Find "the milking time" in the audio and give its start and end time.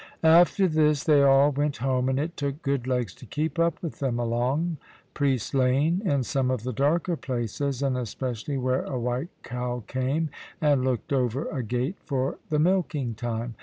12.49-13.53